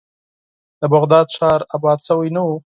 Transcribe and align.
د 0.81 0.83
بغداد 0.93 1.27
ښار 1.35 1.59
آباد 1.75 1.99
شوی 2.07 2.29
نه 2.35 2.41
و. 2.47 2.49